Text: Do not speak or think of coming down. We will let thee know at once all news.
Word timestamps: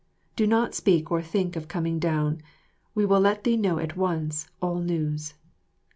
Do 0.35 0.47
not 0.47 0.73
speak 0.73 1.11
or 1.11 1.21
think 1.21 1.55
of 1.55 1.67
coming 1.67 1.99
down. 1.99 2.41
We 2.95 3.05
will 3.05 3.19
let 3.19 3.43
thee 3.43 3.55
know 3.55 3.77
at 3.77 3.95
once 3.95 4.47
all 4.59 4.79
news. 4.79 5.35